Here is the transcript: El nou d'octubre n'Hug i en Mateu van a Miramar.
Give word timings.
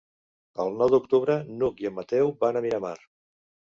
El 0.63 0.71
nou 0.77 0.89
d'octubre 0.93 1.35
n'Hug 1.59 1.85
i 1.85 1.91
en 1.93 1.95
Mateu 2.01 2.33
van 2.45 2.59
a 2.63 2.67
Miramar. 2.67 2.95